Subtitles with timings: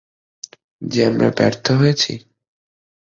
[0.81, 2.13] যে আমরা ব্যর্থ হয়েছি?